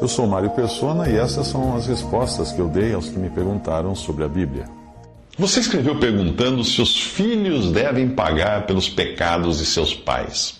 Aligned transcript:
Eu 0.00 0.08
sou 0.08 0.26
Mário 0.26 0.50
Persona 0.50 1.08
e 1.08 1.16
essas 1.16 1.46
são 1.46 1.76
as 1.76 1.86
respostas 1.86 2.50
que 2.50 2.58
eu 2.58 2.68
dei 2.68 2.94
aos 2.94 3.08
que 3.08 3.18
me 3.18 3.30
perguntaram 3.30 3.94
sobre 3.94 4.24
a 4.24 4.28
Bíblia. 4.28 4.64
Você 5.38 5.60
escreveu 5.60 5.98
perguntando 6.00 6.64
se 6.64 6.82
os 6.82 6.98
filhos 6.98 7.70
devem 7.70 8.08
pagar 8.08 8.66
pelos 8.66 8.88
pecados 8.88 9.58
de 9.58 9.66
seus 9.66 9.94
pais. 9.94 10.58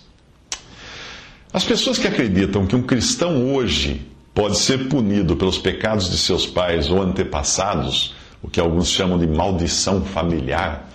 As 1.53 1.65
pessoas 1.65 1.99
que 1.99 2.07
acreditam 2.07 2.67
que 2.67 2.77
um 2.77 2.83
cristão 2.83 3.53
hoje 3.53 4.07
pode 4.33 4.57
ser 4.59 4.89
punido 4.89 5.35
pelos 5.35 5.59
pecados 5.59 6.11
de 6.11 6.17
seus 6.17 6.47
pais 6.47 6.89
ou 6.91 7.03
antepassados, 7.03 8.15
o 8.41 8.49
que 8.49 8.61
alguns 8.61 8.89
chamam 8.89 9.19
de 9.19 9.27
maldição 9.27 10.05
familiar, 10.05 10.89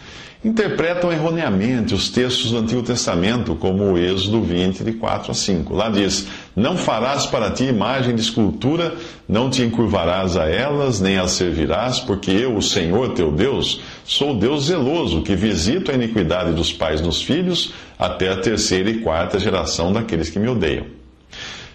interpretam 0.46 1.12
erroneamente 1.12 1.96
os 1.96 2.10
textos 2.10 2.52
do 2.52 2.60
Antigo 2.60 2.84
Testamento, 2.84 3.56
como 3.56 3.84
o 3.84 3.98
Êxodo 3.98 4.44
20, 4.44 4.84
de 4.84 4.94
4 4.94 5.32
a 5.32 5.34
5. 5.34 5.74
Lá 5.74 5.90
diz: 5.90 6.28
Não 6.56 6.78
farás 6.78 7.26
para 7.26 7.52
ti 7.52 7.66
imagem 7.66 8.16
de 8.16 8.22
escultura, 8.22 8.96
não 9.28 9.50
te 9.50 9.62
encurvarás 9.62 10.38
a 10.38 10.48
elas, 10.50 11.02
nem 11.02 11.18
as 11.18 11.32
servirás, 11.32 12.00
porque 12.00 12.32
eu, 12.32 12.56
o 12.56 12.62
Senhor 12.62 13.14
teu 13.14 13.32
Deus, 13.32 13.82
sou 14.06 14.34
Deus 14.38 14.66
zeloso, 14.68 15.22
que 15.22 15.36
visito 15.36 15.92
a 15.92 15.96
iniquidade 15.96 16.54
dos 16.54 16.72
pais 16.72 17.02
nos 17.02 17.22
filhos, 17.22 17.74
até 18.00 18.30
a 18.30 18.38
terceira 18.38 18.90
e 18.90 19.00
quarta 19.00 19.38
geração 19.38 19.92
daqueles 19.92 20.30
que 20.30 20.40
me 20.40 20.48
odeiam. 20.48 20.86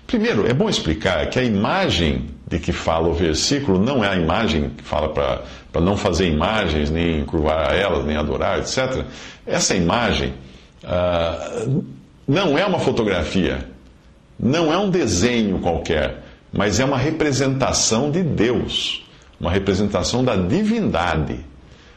Primeiro, 0.07 0.47
é 0.47 0.55
bom 0.55 0.69
explicar 0.69 1.29
que 1.29 1.39
a 1.39 1.45
imagem 1.45 2.31
de 2.49 2.59
que 2.59 2.73
fala 2.73 3.07
o 3.07 3.15
versículo 3.15 3.79
não 3.79 4.03
é 4.03 4.09
a 4.09 4.17
imagem 4.17 4.71
que 4.71 4.83
fala 4.83 5.11
para 5.11 5.81
não 5.81 5.97
fazer 5.97 6.27
imagens, 6.27 6.91
nem 6.91 7.25
curvar 7.25 7.73
elas, 7.77 8.05
nem 8.05 8.17
adorar, 8.17 8.59
etc. 8.59 9.05
Essa 9.47 9.77
imagem 9.77 10.35
uh, 10.83 11.85
não 12.27 12.59
é 12.59 12.67
uma 12.67 12.81
fotografia, 12.81 13.70
não 14.43 14.73
é 14.73 14.79
um 14.79 14.89
desenho 14.89 15.59
qualquer, 15.59 16.23
mas 16.53 16.81
é 16.81 16.85
uma 16.85 16.97
representação 16.97 18.11
de 18.11 18.23
Deus, 18.23 19.05
uma 19.39 19.51
representação 19.51 20.25
da 20.25 20.35
divindade. 20.35 21.41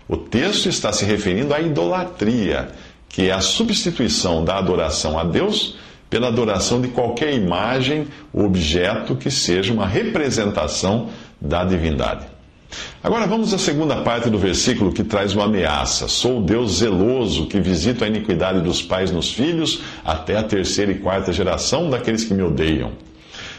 O 0.08 0.18
texto 0.18 0.68
está 0.68 0.92
se 0.92 1.06
referindo 1.06 1.54
à 1.54 1.62
idolatria, 1.62 2.70
que 3.08 3.30
é 3.30 3.32
a 3.32 3.40
substituição 3.40 4.44
da 4.44 4.58
adoração 4.58 5.18
a 5.18 5.24
Deus 5.24 5.78
pela 6.10 6.28
adoração 6.28 6.82
de 6.82 6.90
qualquer 6.90 7.34
imagem 7.34 8.08
ou 8.34 8.46
objeto 8.46 9.16
que 9.16 9.32
seja 9.32 9.74
uma 9.74 9.88
representação 9.88 11.10
da 11.40 11.64
divindade. 11.64 12.33
Agora 13.04 13.28
vamos 13.28 13.54
à 13.54 13.58
segunda 13.58 13.98
parte 13.98 14.30
do 14.30 14.38
versículo 14.38 14.92
que 14.92 15.04
traz 15.04 15.34
uma 15.34 15.46
ameaça. 15.46 16.08
Sou 16.08 16.42
Deus 16.42 16.80
zeloso 16.80 17.48
que 17.48 17.60
visito 17.60 18.04
a 18.04 18.08
iniquidade 18.08 18.62
dos 18.62 18.82
pais 18.82 19.12
nos 19.12 19.32
filhos 19.32 19.82
até 20.06 20.38
a 20.38 20.44
terceira 20.44 20.92
e 20.92 21.00
quarta 21.00 21.34
geração 21.34 21.90
daqueles 21.90 22.24
que 22.24 22.34
me 22.34 22.44
odeiam. 22.44 22.92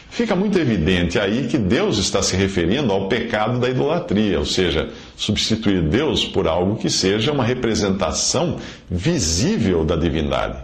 Fica 0.09 0.33
muito 0.33 0.57
evidente 0.57 1.19
aí 1.19 1.45
que 1.47 1.57
Deus 1.57 1.97
está 1.97 2.21
se 2.21 2.37
referindo 2.37 2.93
ao 2.93 3.09
pecado 3.09 3.59
da 3.59 3.69
idolatria, 3.69 4.39
ou 4.39 4.45
seja, 4.45 4.89
substituir 5.17 5.81
Deus 5.81 6.23
por 6.23 6.47
algo 6.47 6.77
que 6.77 6.89
seja 6.89 7.33
uma 7.33 7.43
representação 7.43 8.57
visível 8.89 9.83
da 9.83 9.97
divindade. 9.97 10.57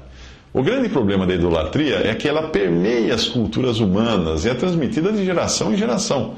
O 0.54 0.64
grande 0.64 0.90
problema 0.90 1.28
da 1.28 1.34
idolatria 1.34 1.98
é 1.98 2.16
que 2.16 2.28
ela 2.28 2.44
permeia 2.50 3.14
as 3.14 3.26
culturas 3.28 3.80
humanas 3.80 4.46
e 4.46 4.50
é 4.50 4.54
transmitida 4.54 5.12
de 5.12 5.24
geração 5.26 5.74
em 5.74 5.78
geração. 5.78 6.36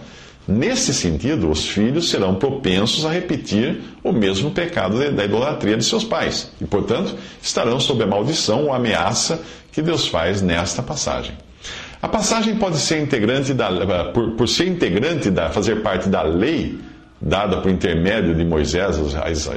Nesse 0.48 0.94
sentido, 0.94 1.50
os 1.50 1.66
filhos 1.70 2.10
serão 2.10 2.36
propensos 2.36 3.06
a 3.06 3.12
repetir 3.12 3.80
o 4.04 4.12
mesmo 4.12 4.52
pecado 4.52 5.00
da 5.12 5.24
idolatria 5.24 5.78
de 5.78 5.86
seus 5.86 6.04
pais 6.04 6.52
e, 6.60 6.66
portanto, 6.66 7.16
estarão 7.42 7.80
sob 7.80 8.04
a 8.04 8.08
maldição 8.08 8.66
ou 8.66 8.74
ameaça 8.74 9.42
que 9.72 9.82
Deus 9.82 10.08
faz 10.08 10.42
nesta 10.42 10.84
passagem. 10.84 11.34
A 12.02 12.10
passagem 12.10 12.56
pode 12.56 12.78
ser 12.78 13.00
integrante 13.02 13.54
da, 13.54 14.06
por, 14.14 14.32
por 14.32 14.50
ser 14.50 14.68
integrante 14.68 15.32
da, 15.32 15.50
fazer 15.50 15.82
parte 15.82 16.10
da 16.10 16.22
lei 16.22 16.78
dada 17.22 17.62
por 17.62 17.72
intermédio 17.72 18.36
de 18.36 18.44
Moisés 18.44 18.98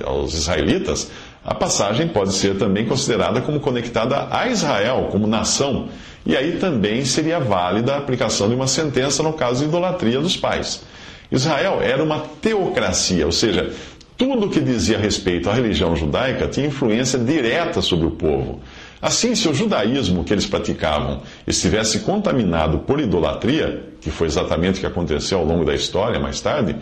aos 0.05 0.35
israelitas, 0.35 1.11
a 1.47 1.55
passagem 1.55 2.09
pode 2.09 2.35
ser 2.35 2.59
também 2.59 2.85
considerada 2.85 3.41
como 3.41 3.61
conectada 3.61 4.27
a 4.33 4.49
Israel 4.49 5.09
como 5.13 5.29
nação, 5.29 5.89
e 6.27 6.37
aí 6.37 6.59
também 6.59 7.05
seria 7.05 7.39
válida 7.39 7.95
a 7.95 7.99
aplicação 7.99 8.49
de 8.49 8.55
uma 8.57 8.67
sentença 8.67 9.23
no 9.23 9.33
caso 9.33 9.61
de 9.61 9.69
idolatria 9.69 10.19
dos 10.19 10.37
pais. 10.37 10.83
Israel 11.31 11.81
era 11.81 12.03
uma 12.03 12.19
teocracia, 12.19 13.25
ou 13.25 13.31
seja, 13.31 13.73
tudo 14.17 14.47
o 14.47 14.51
que 14.51 14.61
dizia 14.61 14.99
respeito 14.99 15.49
à 15.49 15.55
religião 15.55 15.95
judaica 15.95 16.49
tinha 16.49 16.67
influência 16.67 17.17
direta 17.17 17.81
sobre 17.81 18.07
o 18.07 18.11
povo. 18.11 18.61
Assim, 19.01 19.37
se 19.37 19.49
o 19.49 19.55
judaísmo 19.55 20.25
que 20.25 20.33
eles 20.33 20.47
praticavam 20.47 21.23
estivesse 21.47 22.01
contaminado 22.01 22.79
por 22.81 22.99
idolatria, 22.99 23.85
que 24.01 24.11
foi 24.11 24.27
exatamente 24.27 24.79
o 24.79 24.81
que 24.81 24.87
aconteceu 24.87 25.39
ao 25.39 25.45
longo 25.45 25.65
da 25.65 25.75
história 25.75 26.19
mais 26.19 26.41
tarde, 26.41 26.75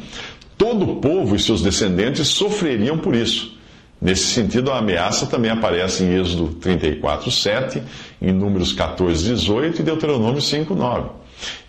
todo 0.56 0.90
o 0.90 0.96
povo 0.96 1.36
e 1.36 1.38
seus 1.38 1.60
descendentes 1.60 2.28
sofreriam 2.28 2.96
por 2.96 3.14
isso. 3.14 3.53
Nesse 4.04 4.24
sentido, 4.34 4.70
a 4.70 4.76
ameaça 4.80 5.24
também 5.24 5.50
aparece 5.50 6.04
em 6.04 6.12
Êxodo 6.20 6.48
34, 6.60 7.30
7, 7.30 7.82
em 8.20 8.32
Números 8.32 8.70
14, 8.74 9.24
18 9.24 9.80
e 9.80 9.82
Deuteronômio 9.82 10.42
5, 10.42 10.74
9. 10.74 11.08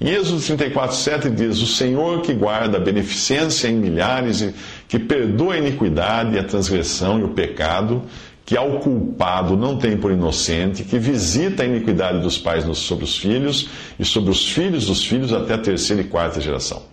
Em 0.01 0.09
Êxodo 0.09 0.41
34, 0.41 0.97
7 0.97 1.29
diz: 1.29 1.61
O 1.61 1.65
Senhor 1.65 2.21
que 2.21 2.33
guarda 2.33 2.75
a 2.75 2.79
beneficência 2.81 3.69
em 3.69 3.75
milhares, 3.75 4.41
e 4.41 4.53
que 4.85 4.99
perdoa 4.99 5.53
a 5.53 5.57
iniquidade, 5.59 6.37
a 6.37 6.43
transgressão 6.43 7.19
e 7.19 7.23
o 7.23 7.29
pecado, 7.29 8.03
que 8.45 8.57
ao 8.57 8.79
culpado 8.81 9.55
não 9.55 9.77
tem 9.77 9.95
por 9.95 10.11
inocente, 10.11 10.83
que 10.83 10.99
visita 10.99 11.63
a 11.63 11.65
iniquidade 11.65 12.19
dos 12.19 12.37
pais 12.37 12.65
sobre 12.77 13.05
os 13.05 13.17
filhos 13.17 13.69
e 13.97 14.03
sobre 14.03 14.29
os 14.29 14.45
filhos 14.51 14.87
dos 14.87 15.05
filhos 15.05 15.31
até 15.31 15.53
a 15.53 15.57
terceira 15.57 16.01
e 16.01 16.05
quarta 16.05 16.41
geração. 16.41 16.83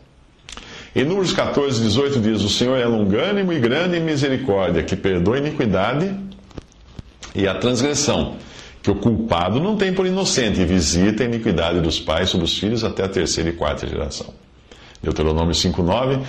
Em 0.95 1.05
Números 1.05 1.33
14, 1.33 1.81
18 1.83 2.21
diz: 2.21 2.43
O 2.43 2.51
Senhor 2.51 2.77
é 2.77 2.85
longânimo 2.85 3.53
e 3.53 3.59
grande 3.59 3.97
em 3.97 4.01
misericórdia, 4.01 4.83
que 4.83 4.95
perdoa 4.95 5.37
a 5.37 5.39
iniquidade 5.39 6.15
e 7.35 7.49
a 7.49 7.55
transgressão, 7.55 8.37
que 8.83 8.91
o 8.91 8.97
culpado 8.97 9.59
não 9.59 9.77
tem 9.77 9.95
por 9.95 10.07
inocente, 10.07 10.61
e 10.61 10.67
visita 10.67 11.23
a 11.23 11.27
iniquidade 11.27 11.81
dos 11.81 11.99
pais 11.99 12.29
sobre 12.29 12.45
os 12.45 12.59
filhos 12.59 12.85
até 12.85 13.05
a 13.05 13.09
terceira 13.09 13.49
e 13.49 13.55
quarta 13.55 13.87
geração. 13.87 14.35
Deuteronômio 15.03 15.55
5,9: 15.55 16.21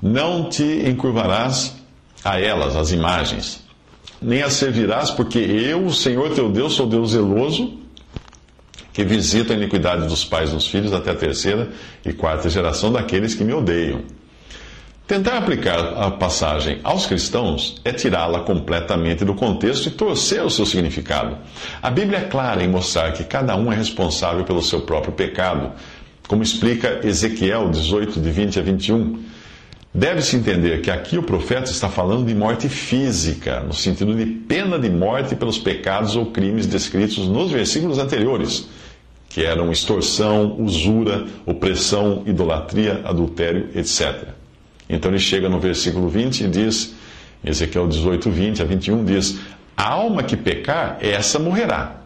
Não 0.00 0.48
te 0.48 0.64
encurvarás 0.88 1.76
a 2.24 2.40
elas, 2.40 2.74
as 2.74 2.92
imagens, 2.92 3.62
nem 4.20 4.42
as 4.42 4.54
servirás, 4.54 5.10
porque 5.10 5.38
eu, 5.38 5.84
o 5.84 5.92
Senhor 5.92 6.30
teu 6.34 6.50
Deus, 6.50 6.72
sou 6.72 6.86
Deus 6.86 7.10
zeloso 7.10 7.85
que 8.96 9.04
visito 9.04 9.52
a 9.52 9.56
iniquidade 9.56 10.08
dos 10.08 10.24
pais 10.24 10.54
nos 10.54 10.66
filhos 10.68 10.90
até 10.90 11.10
a 11.10 11.14
terceira 11.14 11.68
e 12.02 12.14
quarta 12.14 12.48
geração 12.48 12.90
daqueles 12.90 13.34
que 13.34 13.44
me 13.44 13.52
odeiam. 13.52 14.00
Tentar 15.06 15.36
aplicar 15.36 15.78
a 15.78 16.10
passagem 16.10 16.80
aos 16.82 17.04
cristãos 17.04 17.78
é 17.84 17.92
tirá-la 17.92 18.40
completamente 18.40 19.22
do 19.22 19.34
contexto 19.34 19.88
e 19.88 19.90
torcer 19.90 20.42
o 20.42 20.48
seu 20.48 20.64
significado. 20.64 21.36
A 21.82 21.90
Bíblia 21.90 22.20
é 22.20 22.22
clara 22.22 22.64
em 22.64 22.68
mostrar 22.68 23.12
que 23.12 23.22
cada 23.22 23.54
um 23.54 23.70
é 23.70 23.76
responsável 23.76 24.44
pelo 24.44 24.62
seu 24.62 24.80
próprio 24.80 25.12
pecado, 25.12 25.72
como 26.26 26.42
explica 26.42 27.06
Ezequiel 27.06 27.68
18, 27.68 28.18
de 28.18 28.30
20 28.30 28.58
a 28.58 28.62
21. 28.62 29.18
Deve-se 29.92 30.36
entender 30.36 30.80
que 30.80 30.90
aqui 30.90 31.18
o 31.18 31.22
profeta 31.22 31.70
está 31.70 31.90
falando 31.90 32.24
de 32.24 32.34
morte 32.34 32.66
física, 32.66 33.60
no 33.60 33.74
sentido 33.74 34.14
de 34.14 34.24
pena 34.24 34.78
de 34.78 34.88
morte 34.88 35.36
pelos 35.36 35.58
pecados 35.58 36.16
ou 36.16 36.24
crimes 36.32 36.66
descritos 36.66 37.28
nos 37.28 37.50
versículos 37.50 37.98
anteriores 37.98 38.66
que 39.36 39.44
eram 39.44 39.70
extorsão, 39.70 40.56
usura, 40.58 41.26
opressão, 41.44 42.22
idolatria, 42.24 43.02
adultério, 43.04 43.68
etc. 43.74 44.28
Então 44.88 45.10
ele 45.10 45.20
chega 45.20 45.46
no 45.46 45.60
versículo 45.60 46.08
20 46.08 46.44
e 46.44 46.48
diz, 46.48 46.94
Ezequiel 47.44 47.86
18, 47.86 48.30
20 48.30 48.62
a 48.62 48.64
21, 48.64 49.04
diz: 49.04 49.38
A 49.76 49.90
alma 49.90 50.22
que 50.22 50.38
pecar, 50.38 50.96
essa 51.02 51.38
morrerá. 51.38 51.96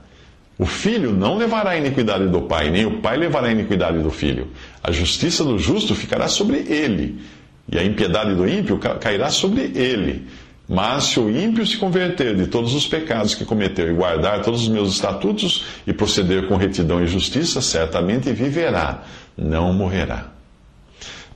O 0.58 0.66
filho 0.66 1.12
não 1.12 1.36
levará 1.38 1.70
a 1.70 1.78
iniquidade 1.78 2.26
do 2.26 2.42
pai, 2.42 2.69
nem 2.69 2.84
o 2.84 3.00
pai 3.00 3.16
levará 3.16 3.46
a 3.46 3.52
iniquidade 3.52 4.00
do 4.00 4.10
filho. 4.10 4.49
A 4.82 4.90
justiça 4.90 5.44
do 5.44 5.56
justo 5.56 5.94
ficará 5.94 6.26
sobre 6.26 6.56
ele, 6.69 7.20
e 7.70 7.78
a 7.78 7.84
impiedade 7.84 8.34
do 8.34 8.49
ímpio 8.49 8.76
cairá 8.99 9.31
sobre 9.31 9.70
ele. 9.72 10.26
Mas 10.72 11.02
se 11.06 11.19
o 11.19 11.28
ímpio 11.28 11.67
se 11.67 11.76
converter 11.78 12.37
de 12.37 12.46
todos 12.46 12.75
os 12.75 12.87
pecados 12.87 13.34
que 13.34 13.44
cometeu 13.44 13.90
e 13.90 13.93
guardar 13.93 14.40
todos 14.43 14.62
os 14.62 14.69
meus 14.69 14.93
estatutos 14.93 15.64
e 15.84 15.93
proceder 15.93 16.46
com 16.46 16.55
retidão 16.55 17.02
e 17.02 17.08
justiça, 17.08 17.61
certamente 17.61 18.32
viverá, 18.32 19.02
não 19.37 19.72
morrerá. 19.72 20.28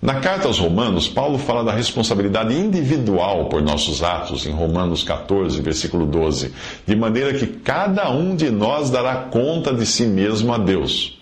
Na 0.00 0.20
carta 0.20 0.46
aos 0.46 0.60
Romanos, 0.60 1.08
Paulo 1.08 1.36
fala 1.36 1.64
da 1.64 1.72
responsabilidade 1.72 2.54
individual 2.54 3.46
por 3.46 3.60
nossos 3.60 4.04
atos, 4.04 4.46
em 4.46 4.52
Romanos 4.52 5.02
14, 5.02 5.60
versículo 5.60 6.06
12, 6.06 6.54
de 6.86 6.94
maneira 6.94 7.34
que 7.34 7.48
cada 7.48 8.12
um 8.12 8.36
de 8.36 8.50
nós 8.50 8.88
dará 8.88 9.16
conta 9.16 9.74
de 9.74 9.84
si 9.84 10.06
mesmo 10.06 10.54
a 10.54 10.58
Deus. 10.58 11.20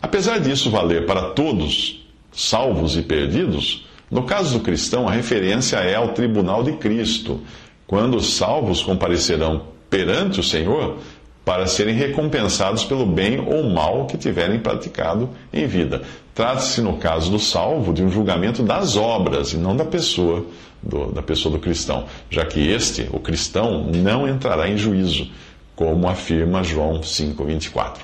Apesar 0.00 0.38
disso 0.38 0.70
valer 0.70 1.04
para 1.04 1.30
todos, 1.30 2.06
salvos 2.30 2.96
e 2.96 3.02
perdidos, 3.02 3.87
no 4.10 4.22
caso 4.22 4.58
do 4.58 4.64
cristão, 4.64 5.08
a 5.08 5.12
referência 5.12 5.76
é 5.78 5.94
ao 5.94 6.08
tribunal 6.08 6.62
de 6.62 6.72
Cristo, 6.72 7.40
quando 7.86 8.16
os 8.16 8.34
salvos 8.34 8.82
comparecerão 8.82 9.66
perante 9.90 10.40
o 10.40 10.42
Senhor 10.42 10.98
para 11.44 11.66
serem 11.66 11.94
recompensados 11.94 12.84
pelo 12.84 13.06
bem 13.06 13.40
ou 13.40 13.70
mal 13.70 14.06
que 14.06 14.18
tiverem 14.18 14.58
praticado 14.58 15.30
em 15.52 15.66
vida. 15.66 16.02
Trata-se, 16.34 16.82
no 16.82 16.98
caso 16.98 17.30
do 17.30 17.38
salvo, 17.38 17.92
de 17.92 18.02
um 18.02 18.10
julgamento 18.10 18.62
das 18.62 18.96
obras 18.96 19.52
e 19.54 19.56
não 19.56 19.74
da 19.74 19.84
pessoa 19.84 20.44
do, 20.82 21.10
da 21.10 21.22
pessoa 21.22 21.52
do 21.52 21.58
cristão, 21.58 22.04
já 22.30 22.44
que 22.44 22.68
este, 22.68 23.08
o 23.12 23.18
cristão, 23.18 23.84
não 23.84 24.28
entrará 24.28 24.68
em 24.68 24.76
juízo, 24.76 25.28
como 25.74 26.08
afirma 26.08 26.62
João 26.62 27.00
5:24. 27.00 27.98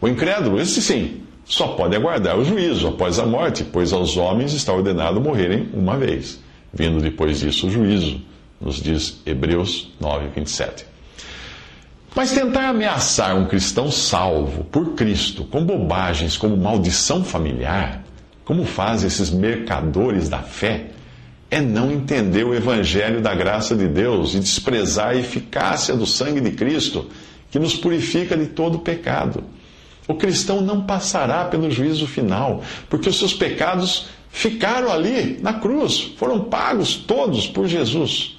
O 0.00 0.08
incrédulo, 0.08 0.60
esse 0.60 0.80
sim, 0.82 1.22
só 1.50 1.66
pode 1.66 1.96
aguardar 1.96 2.38
o 2.38 2.44
juízo 2.44 2.86
após 2.86 3.18
a 3.18 3.26
morte, 3.26 3.64
pois 3.64 3.92
aos 3.92 4.16
homens 4.16 4.52
está 4.52 4.72
ordenado 4.72 5.20
morrerem 5.20 5.68
uma 5.74 5.96
vez, 5.96 6.38
vindo 6.72 7.02
depois 7.02 7.40
disso 7.40 7.66
o 7.66 7.70
juízo, 7.70 8.20
nos 8.60 8.80
diz 8.80 9.20
Hebreus 9.26 9.90
9:27. 10.00 10.84
Mas 12.14 12.30
tentar 12.30 12.68
ameaçar 12.68 13.36
um 13.36 13.46
cristão 13.46 13.90
salvo 13.90 14.62
por 14.62 14.94
Cristo 14.94 15.42
com 15.42 15.64
bobagens 15.64 16.36
como 16.36 16.56
maldição 16.56 17.24
familiar, 17.24 18.04
como 18.44 18.64
fazem 18.64 19.08
esses 19.08 19.28
mercadores 19.28 20.28
da 20.28 20.38
fé, 20.38 20.90
é 21.50 21.60
não 21.60 21.90
entender 21.90 22.44
o 22.44 22.54
evangelho 22.54 23.20
da 23.20 23.34
graça 23.34 23.74
de 23.74 23.88
Deus 23.88 24.34
e 24.34 24.38
desprezar 24.38 25.08
a 25.08 25.16
eficácia 25.16 25.96
do 25.96 26.06
sangue 26.06 26.40
de 26.40 26.52
Cristo, 26.52 27.08
que 27.50 27.58
nos 27.58 27.74
purifica 27.74 28.36
de 28.36 28.46
todo 28.46 28.78
pecado. 28.78 29.42
O 30.10 30.14
cristão 30.16 30.60
não 30.60 30.80
passará 30.80 31.44
pelo 31.44 31.70
juízo 31.70 32.04
final, 32.04 32.64
porque 32.88 33.08
os 33.08 33.16
seus 33.16 33.32
pecados 33.32 34.06
ficaram 34.28 34.90
ali 34.90 35.38
na 35.40 35.52
cruz, 35.52 36.14
foram 36.16 36.40
pagos 36.40 36.96
todos 36.96 37.46
por 37.46 37.68
Jesus. 37.68 38.36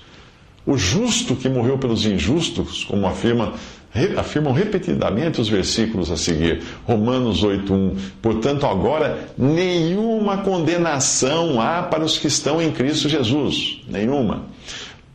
O 0.65 0.77
justo 0.77 1.33
que 1.33 1.47
morreu 1.47 1.77
pelos 1.77 2.05
injustos, 2.05 2.83
como 2.83 3.07
afirma, 3.07 3.53
afirmam 4.17 4.51
repetidamente 4.51 5.39
os 5.39 5.47
versículos 5.47 6.11
a 6.11 6.17
seguir. 6.17 6.61
Romanos 6.85 7.41
8:1. 7.41 7.95
Portanto, 8.21 8.65
agora 8.65 9.29
nenhuma 9.37 10.39
condenação 10.39 11.61
há 11.61 11.83
para 11.83 12.03
os 12.03 12.17
que 12.17 12.27
estão 12.27 12.61
em 12.61 12.69
Cristo 12.73 13.07
Jesus. 13.07 13.79
Nenhuma. 13.87 14.43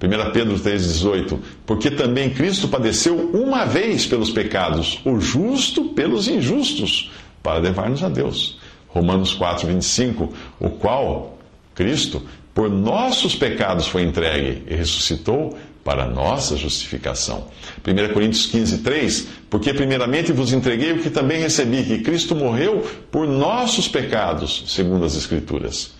1 0.02 0.32
Pedro 0.32 0.56
3,18: 0.56 1.38
Porque 1.64 1.90
também 1.90 2.30
Cristo 2.30 2.68
padeceu 2.68 3.30
uma 3.32 3.64
vez 3.64 4.06
pelos 4.06 4.30
pecados, 4.30 5.00
o 5.04 5.18
justo 5.18 5.84
pelos 5.90 6.28
injustos, 6.28 7.10
para 7.42 7.58
levar-nos 7.58 8.02
a 8.02 8.08
Deus. 8.08 8.58
Romanos 8.88 9.36
4,25: 9.38 10.30
O 10.60 10.70
qual, 10.70 11.38
Cristo, 11.74 12.22
por 12.54 12.68
nossos 12.68 13.34
pecados 13.34 13.86
foi 13.86 14.02
entregue 14.02 14.64
e 14.66 14.74
ressuscitou 14.74 15.56
para 15.82 16.04
nossa 16.04 16.56
justificação. 16.56 17.46
1 17.86 18.12
Coríntios 18.12 18.46
15, 18.46 18.78
3, 18.78 19.28
porque 19.48 19.72
primeiramente 19.72 20.32
vos 20.32 20.52
entreguei 20.52 20.92
o 20.92 20.98
que 20.98 21.08
também 21.08 21.40
recebi, 21.40 21.84
que 21.84 21.98
Cristo 22.00 22.34
morreu 22.34 22.84
por 23.10 23.26
nossos 23.26 23.86
pecados, 23.86 24.64
segundo 24.66 25.04
as 25.04 25.14
Escrituras. 25.16 25.95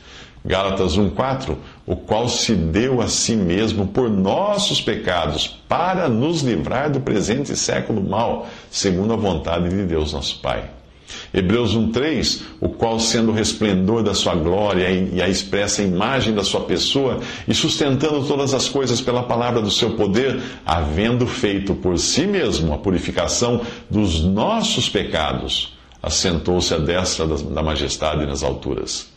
Gálatas 0.46 0.96
1,4, 0.96 1.56
o 1.84 1.96
qual 1.96 2.28
se 2.28 2.54
deu 2.54 3.00
a 3.00 3.08
si 3.08 3.34
mesmo 3.34 3.88
por 3.88 4.08
nossos 4.08 4.80
pecados, 4.80 5.48
para 5.68 6.08
nos 6.08 6.42
livrar 6.42 6.90
do 6.90 7.00
presente 7.00 7.56
século 7.56 8.00
mal, 8.00 8.46
segundo 8.70 9.12
a 9.12 9.16
vontade 9.16 9.68
de 9.68 9.82
Deus 9.82 10.12
nosso 10.12 10.38
Pai. 10.38 10.70
Hebreus 11.34 11.76
1,3, 11.76 12.42
o 12.60 12.68
qual, 12.68 12.98
sendo 12.98 13.30
o 13.30 13.34
resplendor 13.34 14.02
da 14.02 14.14
sua 14.14 14.34
glória 14.34 14.88
e 14.90 15.20
a 15.20 15.28
expressa 15.28 15.82
imagem 15.82 16.34
da 16.34 16.44
sua 16.44 16.60
pessoa, 16.60 17.20
e 17.46 17.54
sustentando 17.54 18.24
todas 18.26 18.54
as 18.54 18.68
coisas 18.68 19.00
pela 19.00 19.24
palavra 19.24 19.60
do 19.60 19.70
seu 19.70 19.96
poder, 19.96 20.40
havendo 20.64 21.26
feito 21.26 21.74
por 21.74 21.98
si 21.98 22.26
mesmo 22.26 22.72
a 22.72 22.78
purificação 22.78 23.60
dos 23.90 24.22
nossos 24.22 24.88
pecados, 24.88 25.75
assentou-se 26.06 26.72
à 26.72 26.78
destra 26.78 27.26
da 27.26 27.62
majestade 27.64 28.24
nas 28.24 28.44
alturas. 28.44 29.08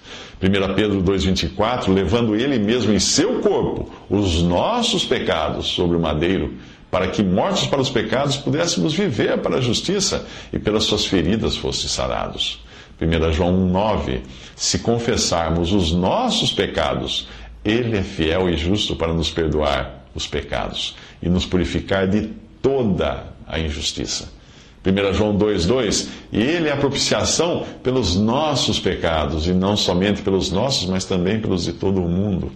1 0.41 0.73
Pedro 0.73 1.03
2,24, 1.03 1.93
levando 1.93 2.35
ele 2.35 2.57
mesmo 2.57 2.91
em 2.91 2.99
seu 2.99 3.41
corpo 3.41 3.91
os 4.09 4.41
nossos 4.41 5.05
pecados 5.05 5.67
sobre 5.67 5.95
o 5.95 5.99
madeiro, 5.99 6.55
para 6.89 7.07
que, 7.07 7.21
mortos 7.21 7.67
para 7.67 7.79
os 7.79 7.91
pecados, 7.91 8.37
pudéssemos 8.37 8.95
viver 8.95 9.37
para 9.37 9.57
a 9.57 9.61
justiça 9.61 10.25
e 10.51 10.57
pelas 10.57 10.85
suas 10.85 11.05
feridas 11.05 11.55
fosse 11.55 11.87
sarados. 11.87 12.65
1 12.99 13.33
João 13.33 13.53
1,9: 13.71 14.21
Se 14.55 14.79
confessarmos 14.79 15.71
os 15.71 15.91
nossos 15.91 16.51
pecados, 16.51 17.27
Ele 17.63 17.99
é 17.99 18.01
fiel 18.01 18.49
e 18.49 18.57
justo 18.57 18.95
para 18.95 19.13
nos 19.13 19.29
perdoar 19.29 20.05
os 20.15 20.25
pecados 20.25 20.95
e 21.21 21.29
nos 21.29 21.45
purificar 21.45 22.07
de 22.07 22.31
toda 22.63 23.25
a 23.47 23.59
injustiça. 23.59 24.38
1 24.89 25.13
João 25.13 25.37
2,2: 25.37 26.07
E 26.31 26.41
Ele 26.41 26.69
é 26.69 26.71
a 26.71 26.77
propiciação 26.77 27.65
pelos 27.83 28.15
nossos 28.15 28.79
pecados, 28.79 29.47
e 29.47 29.53
não 29.53 29.77
somente 29.77 30.21
pelos 30.21 30.51
nossos, 30.51 30.87
mas 30.89 31.05
também 31.05 31.39
pelos 31.39 31.63
de 31.65 31.73
todo 31.73 32.01
o 32.01 32.09
mundo. 32.09 32.51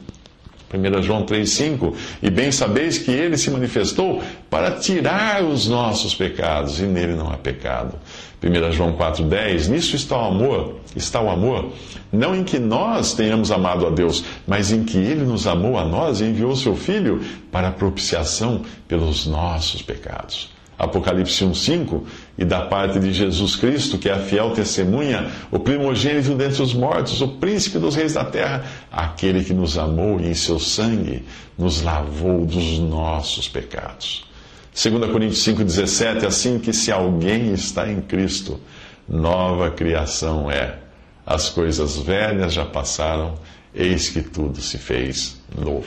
1 0.73 1.03
João 1.03 1.23
3,5: 1.23 1.93
E 2.21 2.29
bem 2.29 2.51
sabeis 2.51 2.97
que 2.97 3.11
ele 3.11 3.37
se 3.37 3.51
manifestou 3.51 4.23
para 4.49 4.71
tirar 4.71 5.43
os 5.43 5.67
nossos 5.67 6.15
pecados, 6.15 6.79
e 6.79 6.83
nele 6.83 7.13
não 7.13 7.31
há 7.31 7.37
pecado. 7.37 7.95
1 8.43 8.71
João 8.71 8.97
4,10: 8.97 9.69
Nisso 9.69 9.95
está 9.95 10.17
o 10.17 10.25
amor, 10.25 10.75
está 10.95 11.21
o 11.21 11.29
amor, 11.29 11.71
não 12.11 12.35
em 12.35 12.43
que 12.43 12.57
nós 12.57 13.13
tenhamos 13.13 13.51
amado 13.51 13.85
a 13.85 13.89
Deus, 13.89 14.23
mas 14.47 14.71
em 14.71 14.83
que 14.83 14.97
ele 14.97 15.23
nos 15.23 15.45
amou 15.45 15.77
a 15.77 15.85
nós 15.85 16.19
e 16.19 16.25
enviou 16.25 16.55
seu 16.55 16.75
Filho 16.75 17.21
para 17.51 17.71
propiciação 17.71 18.63
pelos 18.87 19.27
nossos 19.27 19.81
pecados. 19.81 20.51
Apocalipse 20.77 21.45
1,5, 21.45 22.01
e 22.37 22.43
da 22.43 22.61
parte 22.61 22.99
de 22.99 23.13
Jesus 23.13 23.55
Cristo, 23.55 23.97
que 23.97 24.09
é 24.09 24.13
a 24.13 24.19
fiel 24.19 24.51
testemunha, 24.51 25.29
o 25.51 25.59
primogênito 25.59 26.33
dentre 26.33 26.63
os 26.63 26.73
mortos, 26.73 27.21
o 27.21 27.27
príncipe 27.27 27.77
dos 27.77 27.95
reis 27.95 28.13
da 28.13 28.25
terra, 28.25 28.65
aquele 28.91 29.43
que 29.43 29.53
nos 29.53 29.77
amou 29.77 30.19
e 30.19 30.27
em 30.27 30.33
seu 30.33 30.59
sangue 30.59 31.23
nos 31.57 31.81
lavou 31.81 32.45
dos 32.45 32.79
nossos 32.79 33.47
pecados. 33.47 34.25
2 34.73 35.11
Coríntios 35.11 35.45
5,17, 35.45 36.25
assim 36.25 36.57
que 36.57 36.73
se 36.73 36.91
alguém 36.91 37.53
está 37.53 37.91
em 37.91 38.01
Cristo, 38.01 38.59
nova 39.07 39.69
criação 39.69 40.49
é. 40.49 40.79
As 41.25 41.49
coisas 41.49 41.97
velhas 41.97 42.53
já 42.53 42.65
passaram, 42.65 43.35
eis 43.73 44.09
que 44.09 44.21
tudo 44.23 44.59
se 44.59 44.79
fez 44.79 45.39
novo. 45.55 45.85